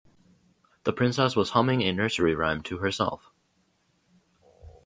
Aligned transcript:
The 0.83 0.93
Princess 0.93 1.35
was 1.35 1.51
humming 1.51 1.83
a 1.83 1.91
nursery 1.93 2.33
rhyme 2.33 2.63
to 2.63 2.79
herself. 2.79 3.29